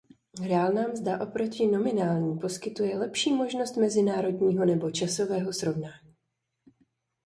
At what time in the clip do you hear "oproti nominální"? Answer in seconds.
1.21-2.39